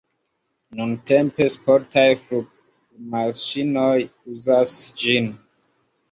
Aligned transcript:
Nuntempe 0.77 1.43
sportaj 1.55 2.05
flugmaŝinoj 2.21 3.91
uzas 4.37 4.73
ĝin. 5.03 5.29